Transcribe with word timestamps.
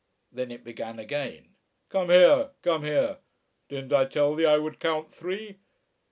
Then 0.31 0.49
it 0.49 0.63
began 0.63 0.97
again. 0.97 1.49
"Come 1.89 2.09
here! 2.09 2.49
Come 2.63 2.83
here! 2.85 3.19
Didn't 3.69 3.93
I 3.93 4.05
tell 4.05 4.33
thee 4.33 4.47
I 4.47 4.57
would 4.57 4.79
count 4.79 5.13
three? 5.13 5.59